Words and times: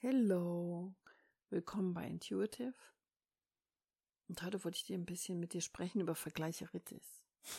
Hello, 0.00 0.92
willkommen 1.48 1.94
bei 1.94 2.06
Intuitive. 2.06 2.74
Und 4.28 4.42
heute 4.42 4.62
wollte 4.62 4.76
ich 4.76 4.84
dir 4.84 4.96
ein 4.96 5.06
bisschen 5.06 5.40
mit 5.40 5.54
dir 5.54 5.62
sprechen 5.62 6.02
über 6.02 6.14
Vergleicheritis. 6.14 7.24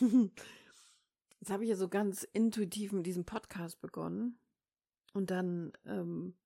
Jetzt 1.40 1.50
habe 1.50 1.64
ich 1.64 1.70
ja 1.70 1.74
so 1.74 1.88
ganz 1.88 2.22
intuitiv 2.22 2.92
mit 2.92 3.06
diesem 3.06 3.24
Podcast 3.24 3.80
begonnen. 3.80 4.38
Und 5.14 5.32
dann 5.32 5.72
ähm, 5.84 6.36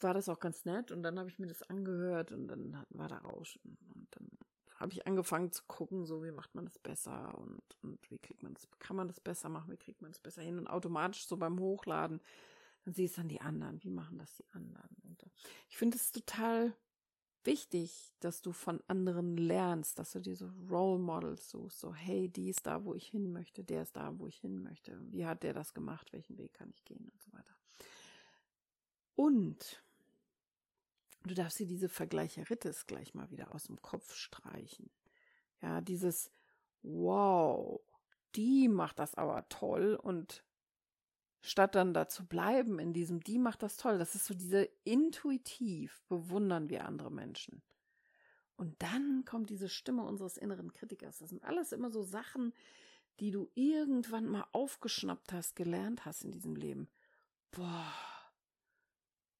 war 0.00 0.12
das 0.12 0.28
auch 0.28 0.40
ganz 0.40 0.64
nett. 0.64 0.90
Und 0.90 1.04
dann 1.04 1.20
habe 1.20 1.28
ich 1.28 1.38
mir 1.38 1.46
das 1.46 1.62
angehört 1.62 2.32
und 2.32 2.48
dann 2.48 2.84
war 2.90 3.08
da 3.08 3.18
Rauschen. 3.18 3.78
Und 3.94 4.08
dann 4.10 4.28
habe 4.74 4.92
ich 4.92 5.06
angefangen 5.06 5.52
zu 5.52 5.62
gucken, 5.68 6.04
so 6.04 6.24
wie 6.24 6.32
macht 6.32 6.56
man 6.56 6.64
das 6.64 6.80
besser 6.80 7.38
und, 7.38 7.62
und 7.82 8.10
wie 8.10 8.18
kriegt 8.18 8.42
man 8.42 8.54
das, 8.54 8.66
kann 8.80 8.96
man 8.96 9.06
das 9.06 9.20
besser 9.20 9.50
machen, 9.50 9.70
wie 9.70 9.76
kriegt 9.76 10.02
man 10.02 10.10
das 10.10 10.18
besser 10.18 10.42
hin. 10.42 10.58
Und 10.58 10.66
automatisch 10.66 11.28
so 11.28 11.36
beim 11.36 11.60
Hochladen 11.60 12.20
dann 12.90 12.94
siehst 12.94 13.16
du 13.16 13.20
dann 13.20 13.28
die 13.28 13.40
anderen, 13.40 13.82
wie 13.84 13.90
machen 13.90 14.18
das 14.18 14.34
die 14.34 14.48
anderen. 14.50 14.96
Und 15.04 15.22
äh, 15.22 15.30
ich 15.68 15.76
finde 15.76 15.96
es 15.96 16.10
total 16.10 16.74
wichtig, 17.44 18.12
dass 18.18 18.42
du 18.42 18.52
von 18.52 18.82
anderen 18.88 19.36
lernst, 19.36 19.98
dass 19.98 20.10
du 20.10 20.20
dir 20.20 20.34
so 20.34 20.50
Role 20.68 20.98
Models 20.98 21.48
suchst, 21.50 21.78
so 21.78 21.94
hey, 21.94 22.28
die 22.28 22.50
ist 22.50 22.66
da, 22.66 22.84
wo 22.84 22.94
ich 22.94 23.06
hin 23.06 23.32
möchte, 23.32 23.62
der 23.62 23.82
ist 23.82 23.94
da, 23.96 24.18
wo 24.18 24.26
ich 24.26 24.38
hin 24.38 24.62
möchte, 24.62 25.00
wie 25.12 25.24
hat 25.24 25.44
der 25.44 25.54
das 25.54 25.72
gemacht, 25.72 26.12
welchen 26.12 26.36
Weg 26.36 26.52
kann 26.54 26.70
ich 26.70 26.84
gehen 26.84 27.08
und 27.08 27.22
so 27.22 27.32
weiter. 27.32 27.56
Und 29.14 29.82
du 31.22 31.34
darfst 31.34 31.60
dir 31.60 31.66
diese 31.66 31.88
Vergleicheritis 31.88 32.86
gleich 32.86 33.14
mal 33.14 33.30
wieder 33.30 33.54
aus 33.54 33.64
dem 33.64 33.80
Kopf 33.80 34.14
streichen. 34.14 34.90
Ja, 35.62 35.80
dieses 35.80 36.32
wow, 36.82 37.80
die 38.34 38.68
macht 38.68 38.98
das 38.98 39.14
aber 39.14 39.48
toll 39.48 39.94
und 39.94 40.44
statt 41.40 41.74
dann 41.74 41.94
da 41.94 42.08
zu 42.08 42.26
bleiben 42.26 42.78
in 42.78 42.92
diesem, 42.92 43.20
die 43.20 43.38
macht 43.38 43.62
das 43.62 43.76
toll. 43.76 43.98
Das 43.98 44.14
ist 44.14 44.26
so 44.26 44.34
diese 44.34 44.68
intuitiv 44.84 46.02
bewundern 46.08 46.68
wir 46.68 46.84
andere 46.84 47.10
Menschen. 47.10 47.62
Und 48.56 48.82
dann 48.82 49.24
kommt 49.24 49.48
diese 49.48 49.70
Stimme 49.70 50.04
unseres 50.04 50.36
inneren 50.36 50.72
Kritikers. 50.72 51.18
Das 51.18 51.30
sind 51.30 51.42
alles 51.44 51.72
immer 51.72 51.90
so 51.90 52.02
Sachen, 52.02 52.52
die 53.18 53.30
du 53.30 53.50
irgendwann 53.54 54.26
mal 54.26 54.46
aufgeschnappt 54.52 55.32
hast, 55.32 55.56
gelernt 55.56 56.04
hast 56.04 56.24
in 56.24 56.30
diesem 56.30 56.56
Leben. 56.56 56.88
Boah, 57.52 57.92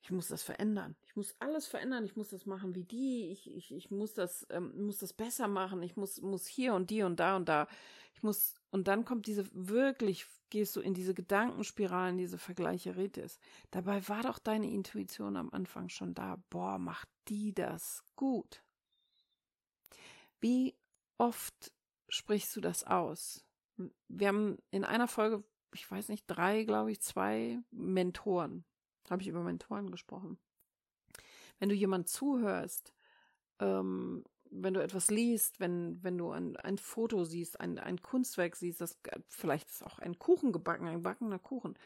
ich 0.03 0.11
muss 0.11 0.29
das 0.29 0.43
verändern. 0.43 0.97
Ich 1.07 1.17
muss 1.17 1.37
alles 1.39 1.67
verändern. 1.67 2.05
Ich 2.05 2.17
muss 2.17 2.31
das 2.31 2.47
machen 2.47 2.75
wie 2.75 2.85
die. 2.85 3.31
Ich, 3.31 3.51
ich, 3.55 3.73
ich 3.73 3.91
muss 3.91 4.15
das, 4.15 4.47
ähm, 4.51 4.87
muss 4.87 4.99
das 4.99 5.13
besser 5.13 5.49
machen. 5.49 5.83
Ich 5.83 5.97
muss, 5.97 6.21
muss 6.21 6.47
hier 6.47 6.75
und 6.75 6.91
die 6.91 7.03
und 7.03 7.21
da 7.21 7.37
und 7.37 7.49
da. 7.49 7.69
Ich 8.15 8.23
muss, 8.23 8.60
und 8.71 8.89
dann 8.89 9.05
kommt 9.05 9.27
diese 9.27 9.49
wirklich, 9.53 10.27
gehst 10.51 10.77
du 10.77 10.81
in 10.81 10.95
diese 10.95 11.15
Gedankenspiralen, 11.15 12.19
diese 12.19 12.39
Vergleicheritis. 12.39 13.39
Dabei 13.71 14.07
war 14.09 14.23
doch 14.23 14.39
deine 14.39 14.71
Intuition 14.71 15.37
am 15.37 15.51
Anfang 15.51 15.89
schon 15.89 16.15
da. 16.15 16.37
Boah, 16.51 16.79
macht 16.79 17.09
die 17.29 17.53
das 17.53 18.05
gut. 18.17 18.63
Wie 20.41 20.77
oft 21.19 21.73
sprichst 22.09 22.55
du 22.57 22.61
das 22.61 22.85
aus? 22.85 23.45
Wir 24.09 24.29
haben 24.29 24.59
in 24.71 24.85
einer 24.85 25.09
Folge, 25.09 25.45
ich 25.75 25.91
weiß 25.91 26.09
nicht, 26.09 26.25
drei, 26.27 26.65
glaube 26.65 26.93
ich, 26.93 27.01
zwei 27.01 27.59
Mentoren 27.71 28.65
habe 29.11 29.23
ich 29.23 29.29
über 29.29 29.43
Mentoren 29.43 29.91
gesprochen. 29.91 30.39
Wenn 31.59 31.69
du 31.69 31.75
jemand 31.75 32.09
zuhörst, 32.09 32.95
ähm, 33.59 34.25
wenn 34.51 34.75
du 34.75 34.83
etwas 34.83 35.11
liest, 35.11 35.61
wenn, 35.61 36.03
wenn 36.03 36.19
du 36.19 36.31
ein, 36.31 36.57
ein 36.57 36.79
Foto 36.79 37.25
siehst, 37.25 37.61
ein, 37.61 37.79
ein 37.79 38.03
Kunstwerk 38.03 38.57
siehst, 38.57 38.81
das 38.81 38.99
vielleicht 39.29 39.71
ist 39.71 39.85
auch 39.85 39.99
ein 39.99 40.19
Kuchen 40.19 40.53
gebacken, 40.53 40.87
ein 40.87 40.97
gebackener 40.97 41.39
Kuchen. 41.39 41.79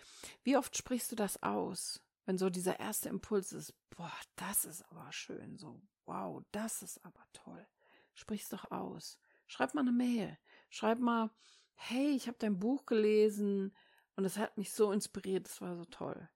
Wie 0.43 0.57
oft 0.57 0.77
sprichst 0.77 1.13
du 1.13 1.17
das 1.17 1.43
aus? 1.43 2.03
Wenn 2.27 2.39
so 2.39 2.49
dieser 2.49 2.81
erste 2.81 3.11
Impuls 3.11 3.53
ist, 3.53 3.75
boah, 3.91 4.13
das 4.37 4.65
ist 4.65 4.83
aber 4.91 5.13
schön, 5.13 5.59
so, 5.59 5.83
wow, 6.07 6.43
das 6.53 6.83
ist 6.83 7.05
aber 7.05 7.23
toll. 7.33 7.67
Sprich's 8.15 8.49
doch 8.49 8.71
aus. 8.71 9.19
Schreib 9.47 9.75
mal 9.75 9.83
eine 9.83 9.93
Mail. 9.93 10.39
Schreib 10.71 10.99
mal, 10.99 11.31
hey, 11.75 12.11
ich 12.11 12.29
habe 12.29 12.39
dein 12.39 12.59
Buch 12.59 12.87
gelesen 12.87 13.75
und 14.17 14.25
es 14.25 14.39
hat 14.39 14.57
mich 14.57 14.73
so 14.73 14.91
inspiriert, 14.93 15.49
es 15.49 15.61
war 15.61 15.77
so 15.77 15.85
toll. 15.85 16.29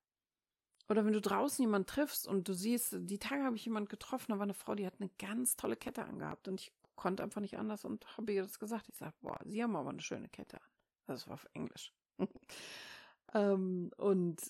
Oder 0.88 1.04
wenn 1.04 1.12
du 1.12 1.21
draußen 1.21 1.62
jemanden 1.62 1.87
triffst 1.87 2.26
und 2.26 2.49
du 2.49 2.54
siehst, 2.54 2.97
die 2.99 3.19
Tage 3.19 3.44
habe 3.44 3.56
ich 3.56 3.65
jemanden 3.65 3.88
getroffen, 3.88 4.32
da 4.32 4.38
war 4.38 4.44
eine 4.44 4.54
Frau, 4.54 4.75
die 4.75 4.87
hat 4.87 5.00
eine 5.00 5.10
ganz 5.19 5.56
tolle 5.56 5.76
Kette 5.76 6.04
angehabt 6.04 6.49
und 6.49 6.60
ich 6.60 6.72
konnte 6.97 7.22
einfach 7.22 7.41
nicht 7.41 7.59
anders 7.59 7.84
und 7.84 8.16
habe 8.16 8.32
ihr 8.32 8.43
das 8.43 8.59
gesagt. 8.59 8.88
Ich 8.88 8.97
sage, 8.97 9.15
boah, 9.21 9.38
sie 9.44 9.62
haben 9.62 9.76
aber 9.76 9.91
eine 9.91 10.00
schöne 10.00 10.28
Kette 10.28 10.56
an. 10.56 10.69
Das 11.06 11.26
war 11.26 11.34
auf 11.34 11.47
Englisch. 11.53 11.93
ähm, 13.34 13.91
und 13.97 14.41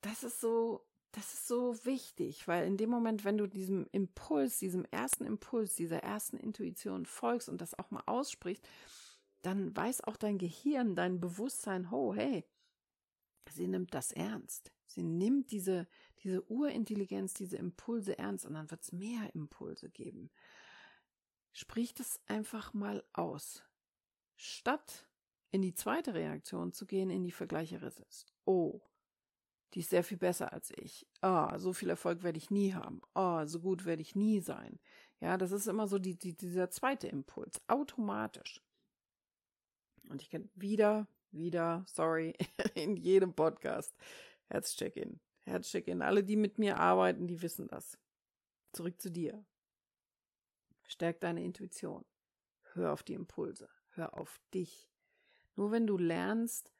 das 0.00 0.24
ist 0.24 0.40
so, 0.40 0.86
das 1.12 1.32
ist 1.32 1.46
so 1.46 1.84
wichtig, 1.84 2.48
weil 2.48 2.66
in 2.66 2.76
dem 2.76 2.90
Moment, 2.90 3.24
wenn 3.24 3.38
du 3.38 3.46
diesem 3.46 3.86
Impuls, 3.92 4.58
diesem 4.58 4.84
ersten 4.86 5.24
Impuls, 5.24 5.76
dieser 5.76 6.02
ersten 6.02 6.36
Intuition 6.36 7.06
folgst 7.06 7.48
und 7.48 7.60
das 7.60 7.78
auch 7.78 7.90
mal 7.90 8.02
aussprichst, 8.06 8.66
dann 9.42 9.76
weiß 9.76 10.02
auch 10.02 10.16
dein 10.16 10.38
Gehirn, 10.38 10.96
dein 10.96 11.20
Bewusstsein, 11.20 11.88
oh, 11.92 12.14
hey, 12.14 12.44
sie 13.50 13.68
nimmt 13.68 13.94
das 13.94 14.10
ernst. 14.10 14.73
Sie 14.86 15.02
nimmt 15.02 15.50
diese, 15.50 15.86
diese 16.22 16.42
Urintelligenz, 16.50 17.34
diese 17.34 17.56
Impulse 17.56 18.18
ernst 18.18 18.46
und 18.46 18.54
dann 18.54 18.70
wird 18.70 18.82
es 18.82 18.92
mehr 18.92 19.34
Impulse 19.34 19.90
geben. 19.90 20.30
Sprich 21.52 21.94
das 21.94 22.20
einfach 22.26 22.74
mal 22.74 23.04
aus. 23.12 23.62
Statt 24.36 25.06
in 25.50 25.62
die 25.62 25.74
zweite 25.74 26.14
Reaktion 26.14 26.72
zu 26.72 26.86
gehen, 26.86 27.10
in 27.10 27.22
die 27.22 27.30
Vergleicherismus. 27.30 28.26
Oh, 28.44 28.80
die 29.72 29.80
ist 29.80 29.90
sehr 29.90 30.04
viel 30.04 30.18
besser 30.18 30.52
als 30.52 30.72
ich. 30.76 31.06
Ah, 31.20 31.58
so 31.58 31.72
viel 31.72 31.90
Erfolg 31.90 32.22
werde 32.22 32.38
ich 32.38 32.50
nie 32.50 32.74
haben. 32.74 33.00
Ah, 33.14 33.46
so 33.46 33.60
gut 33.60 33.84
werde 33.84 34.02
ich 34.02 34.14
nie 34.14 34.40
sein. 34.40 34.78
Ja, 35.20 35.36
das 35.36 35.52
ist 35.52 35.66
immer 35.66 35.86
so 35.88 35.98
die, 35.98 36.16
die, 36.16 36.36
dieser 36.36 36.70
zweite 36.70 37.08
Impuls, 37.08 37.60
automatisch. 37.68 38.60
Und 40.08 40.22
ich 40.22 40.30
kenne 40.30 40.48
wieder, 40.54 41.08
wieder, 41.30 41.84
sorry, 41.86 42.34
in 42.74 42.96
jedem 42.96 43.32
Podcast 43.32 43.94
Herzcheck-in. 44.48 45.20
Herzcheck-in. 45.44 46.02
Alle, 46.02 46.24
die 46.24 46.36
mit 46.36 46.58
mir 46.58 46.78
arbeiten, 46.78 47.26
die 47.26 47.42
wissen 47.42 47.68
das. 47.68 47.98
Zurück 48.72 49.00
zu 49.00 49.10
dir. 49.10 49.44
Stärk 50.86 51.20
deine 51.20 51.44
Intuition. 51.44 52.04
Hör 52.72 52.92
auf 52.92 53.02
die 53.02 53.14
Impulse. 53.14 53.68
Hör 53.90 54.18
auf 54.18 54.40
dich. 54.52 54.88
Nur 55.56 55.70
wenn 55.70 55.86
du 55.86 55.96
lernst, 55.96 56.72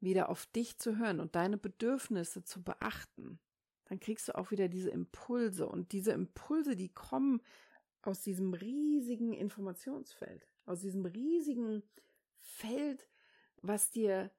wieder 0.00 0.28
auf 0.28 0.46
dich 0.46 0.78
zu 0.78 0.98
hören 0.98 1.20
und 1.20 1.34
deine 1.34 1.56
Bedürfnisse 1.56 2.44
zu 2.44 2.62
beachten, 2.62 3.40
dann 3.86 4.00
kriegst 4.00 4.28
du 4.28 4.36
auch 4.36 4.50
wieder 4.50 4.68
diese 4.68 4.90
Impulse. 4.90 5.68
Und 5.68 5.92
diese 5.92 6.12
Impulse, 6.12 6.76
die 6.76 6.90
kommen 6.90 7.40
aus 8.02 8.22
diesem 8.22 8.54
riesigen 8.54 9.32
Informationsfeld, 9.32 10.46
aus 10.66 10.80
diesem 10.80 11.06
riesigen 11.06 11.82
Feld, 12.38 13.08
was 13.62 13.90
dir 13.90 14.30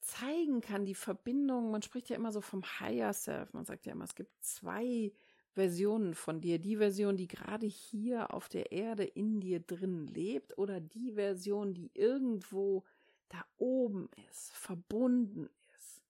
zeigen 0.00 0.60
kann, 0.60 0.84
die 0.84 0.94
Verbindung, 0.94 1.70
man 1.70 1.82
spricht 1.82 2.08
ja 2.08 2.16
immer 2.16 2.32
so 2.32 2.40
vom 2.40 2.62
Higher 2.62 3.12
Self, 3.12 3.52
man 3.52 3.64
sagt 3.64 3.86
ja 3.86 3.92
immer, 3.92 4.04
es 4.04 4.14
gibt 4.14 4.32
zwei 4.42 5.12
Versionen 5.52 6.14
von 6.14 6.40
dir, 6.40 6.58
die 6.58 6.76
Version, 6.76 7.16
die 7.16 7.26
gerade 7.26 7.66
hier 7.66 8.32
auf 8.32 8.48
der 8.48 8.72
Erde 8.72 9.04
in 9.04 9.40
dir 9.40 9.60
drin 9.60 10.06
lebt 10.06 10.56
oder 10.58 10.80
die 10.80 11.12
Version, 11.12 11.74
die 11.74 11.90
irgendwo 11.94 12.84
da 13.28 13.44
oben 13.58 14.08
ist, 14.30 14.52
verbunden 14.52 15.48
ist. 15.74 16.02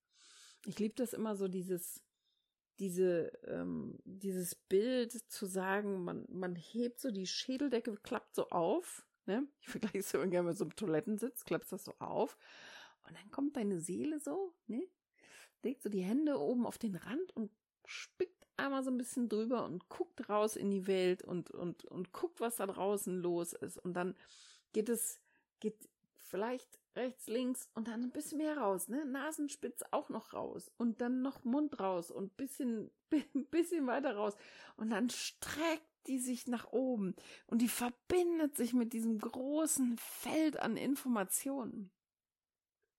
Ich 0.66 0.78
liebe 0.78 0.94
das 0.94 1.12
immer 1.12 1.36
so, 1.36 1.48
dieses, 1.48 2.02
diese, 2.78 3.32
ähm, 3.46 3.98
dieses 4.04 4.54
Bild 4.54 5.12
zu 5.12 5.46
sagen, 5.46 6.04
man, 6.04 6.26
man 6.28 6.54
hebt 6.54 7.00
so 7.00 7.10
die 7.10 7.26
Schädeldecke, 7.26 7.96
klappt 8.02 8.34
so 8.34 8.48
auf, 8.50 9.06
ne? 9.26 9.46
Ich 9.60 9.68
vergleiche 9.68 9.98
es 9.98 10.14
immer 10.14 10.26
gerne 10.26 10.48
mit 10.48 10.58
so 10.58 10.64
einem 10.64 10.76
Toilettensitz, 10.76 11.44
klappst 11.44 11.72
das 11.72 11.84
so 11.84 11.94
auf 11.98 12.36
und 13.06 13.16
dann 13.16 13.30
kommt 13.30 13.56
deine 13.56 13.80
Seele 13.80 14.20
so, 14.20 14.54
ne? 14.66 14.88
Legt 15.62 15.82
so 15.82 15.88
die 15.88 16.02
Hände 16.02 16.38
oben 16.38 16.66
auf 16.66 16.78
den 16.78 16.96
Rand 16.96 17.36
und 17.36 17.50
spickt 17.84 18.46
einmal 18.56 18.82
so 18.82 18.90
ein 18.90 18.98
bisschen 18.98 19.28
drüber 19.28 19.64
und 19.64 19.88
guckt 19.88 20.28
raus 20.28 20.56
in 20.56 20.70
die 20.70 20.86
Welt 20.86 21.22
und, 21.22 21.50
und, 21.50 21.84
und 21.86 22.12
guckt, 22.12 22.40
was 22.40 22.56
da 22.56 22.66
draußen 22.66 23.20
los 23.20 23.52
ist. 23.52 23.78
Und 23.78 23.94
dann 23.94 24.14
geht 24.72 24.88
es, 24.88 25.20
geht 25.60 25.88
vielleicht 26.16 26.78
rechts, 26.96 27.28
links 27.28 27.68
und 27.74 27.88
dann 27.88 28.02
ein 28.02 28.10
bisschen 28.10 28.38
mehr 28.38 28.56
raus, 28.58 28.88
ne? 28.88 29.04
Nasenspitz 29.04 29.82
auch 29.90 30.08
noch 30.08 30.32
raus 30.32 30.70
und 30.76 31.00
dann 31.00 31.22
noch 31.22 31.44
Mund 31.44 31.78
raus 31.80 32.10
und 32.10 32.36
bisschen, 32.36 32.90
bisschen 33.50 33.86
weiter 33.86 34.16
raus. 34.16 34.34
Und 34.76 34.90
dann 34.90 35.10
streckt 35.10 35.86
die 36.06 36.18
sich 36.18 36.46
nach 36.46 36.72
oben 36.72 37.14
und 37.46 37.60
die 37.60 37.68
verbindet 37.68 38.56
sich 38.56 38.72
mit 38.72 38.92
diesem 38.92 39.18
großen 39.18 39.96
Feld 39.98 40.58
an 40.58 40.76
Informationen. 40.76 41.90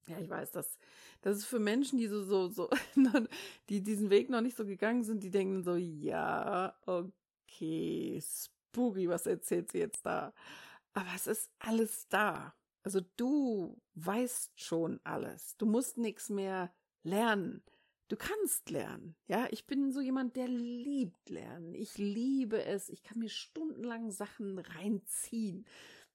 Ja, 0.07 0.18
ich 0.19 0.30
weiß, 0.30 0.51
dass 0.51 0.77
das 1.21 1.38
ist 1.38 1.45
für 1.45 1.59
Menschen, 1.59 1.98
die 2.00 2.07
so, 2.07 2.24
so, 2.24 2.50
so, 2.50 2.69
die 3.69 3.81
diesen 3.81 4.09
Weg 4.09 4.30
noch 4.30 4.42
nicht 4.42 4.57
so 4.57 4.65
gegangen 4.65 5.03
sind, 5.03 5.21
die 5.24 5.30
denken 5.30 5.63
so, 5.63 5.75
ja, 5.75 6.75
okay, 6.86 8.21
spooky, 8.21 9.07
was 9.07 9.27
erzählt 9.27 9.71
sie 9.71 9.80
jetzt 9.80 10.06
da? 10.06 10.33
Aber 10.94 11.09
es 11.15 11.27
ist 11.27 11.51
alles 11.59 12.07
da. 12.09 12.56
Also 12.83 13.01
du 13.18 13.80
weißt 13.94 14.59
schon 14.59 15.00
alles. 15.03 15.56
Du 15.57 15.65
musst 15.68 15.98
nichts 15.98 16.30
mehr 16.30 16.74
lernen. 17.03 17.63
Du 18.07 18.18
kannst 18.18 18.69
lernen. 18.69 19.15
Ja, 19.27 19.48
ich 19.51 19.68
bin 19.68 19.92
so 19.92 20.01
jemand, 20.01 20.36
der 20.36 20.48
liebt 20.48 21.30
lernen. 21.30 21.74
Ich 21.75 21.98
liebe 21.98 22.65
es. 22.65 22.89
Ich 22.89 23.03
kann 23.03 23.19
mir 23.19 23.30
stundenlang 23.30 24.12
Sachen 24.12 24.59
reinziehen. 24.59 25.65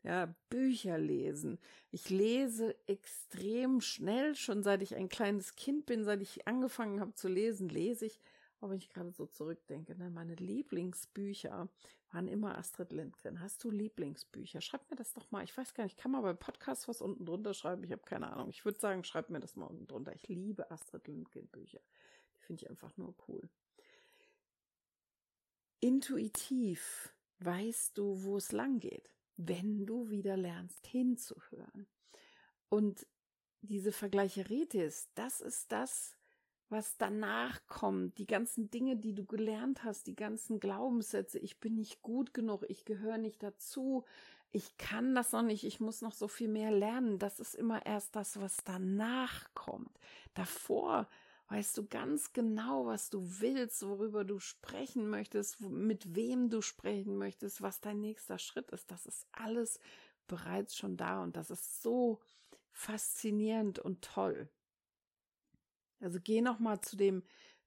Ja, 0.06 0.32
Bücher 0.50 0.98
lesen. 0.98 1.58
Ich 1.90 2.10
lese 2.10 2.76
extrem 2.86 3.80
schnell, 3.80 4.36
schon 4.36 4.62
seit 4.62 4.80
ich 4.82 4.94
ein 4.94 5.08
kleines 5.08 5.56
Kind 5.56 5.84
bin, 5.84 6.04
seit 6.04 6.22
ich 6.22 6.46
angefangen 6.46 7.00
habe 7.00 7.12
zu 7.14 7.26
lesen, 7.26 7.68
lese 7.68 8.06
ich. 8.06 8.20
Aber 8.60 8.70
wenn 8.70 8.78
ich 8.78 8.88
gerade 8.88 9.10
so 9.10 9.26
zurückdenke, 9.26 9.96
ne, 9.96 10.08
meine 10.08 10.36
Lieblingsbücher 10.36 11.68
waren 12.12 12.28
immer 12.28 12.56
Astrid 12.56 12.92
Lindgren. 12.92 13.40
Hast 13.40 13.64
du 13.64 13.70
Lieblingsbücher? 13.72 14.60
Schreib 14.60 14.88
mir 14.88 14.96
das 14.96 15.12
doch 15.12 15.28
mal. 15.32 15.42
Ich 15.42 15.56
weiß 15.56 15.74
gar 15.74 15.82
nicht, 15.82 15.96
ich 15.96 16.02
kann 16.02 16.12
mal 16.12 16.22
bei 16.22 16.34
Podcast 16.34 16.86
was 16.86 17.02
unten 17.02 17.26
drunter 17.26 17.52
schreiben. 17.52 17.82
Ich 17.82 17.90
habe 17.90 18.02
keine 18.04 18.32
Ahnung. 18.32 18.50
Ich 18.50 18.64
würde 18.64 18.78
sagen, 18.78 19.02
schreib 19.02 19.28
mir 19.28 19.40
das 19.40 19.56
mal 19.56 19.66
unten 19.66 19.88
drunter. 19.88 20.14
Ich 20.14 20.28
liebe 20.28 20.70
Astrid 20.70 21.08
Lindgren 21.08 21.48
Bücher. 21.48 21.80
Die 22.36 22.42
finde 22.42 22.62
ich 22.62 22.70
einfach 22.70 22.96
nur 22.96 23.12
cool. 23.26 23.48
Intuitiv 25.80 27.12
weißt 27.40 27.98
du, 27.98 28.22
wo 28.22 28.36
es 28.36 28.52
lang 28.52 28.78
geht, 28.78 29.10
wenn 29.36 29.86
du 29.86 30.08
wieder 30.10 30.36
lernst 30.36 30.86
hinzuhören. 30.86 31.86
Und 32.68 33.06
diese 33.60 33.92
Vergleicheritis, 33.92 35.08
das 35.14 35.40
ist 35.40 35.72
das, 35.72 36.16
was 36.68 36.96
danach 36.96 37.64
kommt, 37.68 38.18
die 38.18 38.26
ganzen 38.26 38.70
Dinge, 38.70 38.96
die 38.96 39.14
du 39.14 39.24
gelernt 39.24 39.84
hast, 39.84 40.06
die 40.06 40.16
ganzen 40.16 40.58
Glaubenssätze, 40.58 41.38
ich 41.38 41.60
bin 41.60 41.76
nicht 41.76 42.02
gut 42.02 42.34
genug, 42.34 42.64
ich 42.68 42.84
gehöre 42.84 43.18
nicht 43.18 43.42
dazu, 43.42 44.04
ich 44.50 44.76
kann 44.76 45.14
das 45.14 45.32
noch 45.32 45.42
nicht, 45.42 45.64
ich 45.64 45.80
muss 45.80 46.02
noch 46.02 46.14
so 46.14 46.28
viel 46.28 46.48
mehr 46.48 46.70
lernen, 46.70 47.18
das 47.18 47.38
ist 47.40 47.54
immer 47.54 47.84
erst 47.86 48.16
das, 48.16 48.40
was 48.40 48.56
danach 48.64 49.52
kommt. 49.54 49.98
Davor 50.34 51.08
weißt 51.48 51.78
du 51.78 51.86
ganz 51.86 52.32
genau, 52.32 52.86
was 52.86 53.10
du 53.10 53.22
willst, 53.40 53.86
worüber 53.86 54.24
du 54.24 54.40
sprechen 54.40 55.08
möchtest, 55.08 55.60
mit 55.60 56.14
wem 56.14 56.50
du 56.50 56.60
sprechen 56.60 57.16
möchtest, 57.16 57.62
was 57.62 57.80
dein 57.80 58.00
nächster 58.00 58.38
Schritt 58.38 58.70
ist. 58.70 58.90
Das 58.90 59.06
ist 59.06 59.26
alles 59.32 59.78
bereits 60.26 60.76
schon 60.76 60.96
da 60.96 61.22
und 61.22 61.36
das 61.36 61.50
ist 61.50 61.82
so 61.82 62.20
faszinierend 62.72 63.78
und 63.78 64.02
toll. 64.02 64.48
Also 66.00 66.18
geh 66.22 66.40
noch 66.40 66.58
mal 66.58 66.80
zu 66.80 66.96
dem 66.96 67.22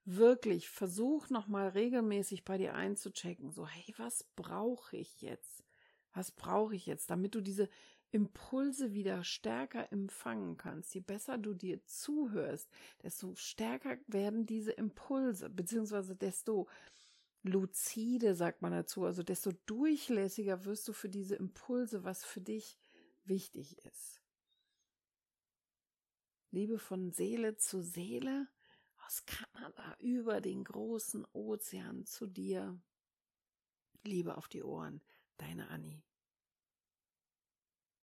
wirklich, 0.06 0.70
versuch 0.70 1.30
noch 1.30 1.48
mal 1.48 1.70
regelmäßig 1.70 2.44
bei 2.44 2.58
dir 2.58 2.76
einzuchecken, 2.76 3.52
so 3.52 3.68
hey, 3.68 3.94
was 3.98 4.24
brauche 4.36 4.98
ich 4.98 5.22
jetzt? 5.22 5.64
Was 6.14 6.32
brauche 6.32 6.76
ich 6.76 6.86
jetzt, 6.86 7.10
damit 7.10 7.36
du 7.36 7.42
diese 7.42 7.70
Impulse 8.12 8.94
wieder 8.94 9.24
stärker 9.24 9.92
empfangen 9.92 10.58
kannst. 10.58 10.94
Je 10.96 11.02
besser 11.02 11.38
du 11.38 11.54
dir 11.54 11.84
zuhörst, 11.86 12.70
desto 13.04 13.36
stärker 13.36 13.98
werden 14.08 14.46
diese 14.46 14.72
Impulse, 14.72 15.50
beziehungsweise 15.50 16.16
desto 16.16 16.68
luzide, 17.44 18.36
sagt 18.36 18.62
man 18.62 18.72
dazu, 18.72 19.06
also 19.06 19.24
desto 19.24 19.52
durchlässiger 19.66 20.66
wirst 20.66 20.88
du 20.88 20.94
für 20.94 21.10
diese 21.10 21.36
Impulse, 21.36 22.04
was 22.04 22.26
für 22.26 22.42
dich 22.42 22.78
wichtig 23.26 23.78
ist. 23.86 24.22
Liebe 26.52 26.80
von 26.80 27.12
Seele 27.12 27.58
zu 27.58 27.82
Seele 27.82 28.48
aus 29.06 29.26
Kanada 29.26 29.96
über 30.00 30.42
den 30.42 30.64
großen 30.64 31.26
Ozean 31.32 32.06
zu 32.06 32.26
dir. 32.26 32.80
Liebe 34.04 34.36
auf 34.36 34.48
die 34.48 34.64
Ohren, 34.64 35.02
deine 35.38 35.70
Annie. 35.70 36.02